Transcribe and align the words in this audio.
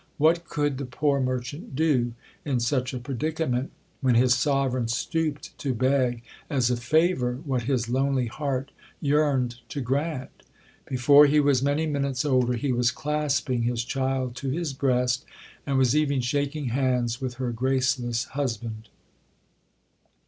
What 0.17 0.45
could 0.49 0.79
the 0.79 0.85
poor 0.85 1.19
merchant 1.19 1.75
do 1.75 2.13
in 2.43 2.59
such 2.59 2.91
a 2.91 2.97
predicament, 2.97 3.69
when 4.01 4.15
his 4.15 4.33
Sovereign 4.33 4.87
stooped 4.87 5.55
to 5.59 5.75
beg 5.75 6.23
as 6.49 6.71
a 6.71 6.75
favour 6.75 7.37
what 7.45 7.65
his 7.69 7.87
lonely 7.87 8.25
heart 8.25 8.71
yearned 8.99 9.57
to 9.69 9.79
grant? 9.79 10.41
Before 10.87 11.27
he 11.27 11.39
was 11.39 11.61
many 11.61 11.85
minutes 11.85 12.25
older 12.25 12.53
he 12.53 12.71
was 12.73 12.89
clasping 12.89 13.61
his 13.61 13.83
child 13.85 14.35
to 14.37 14.49
his 14.49 14.73
breast; 14.73 15.23
and 15.67 15.77
was 15.77 15.95
even 15.95 16.19
shaking 16.19 16.69
hands 16.69 17.21
with 17.21 17.35
her 17.35 17.51
graceless 17.51 18.23
husband. 18.23 18.89